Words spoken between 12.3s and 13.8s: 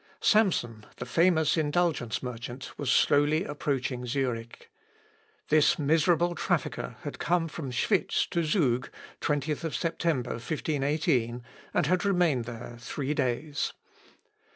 there three days.